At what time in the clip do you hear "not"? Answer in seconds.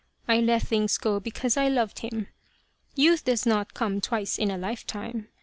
3.45-3.75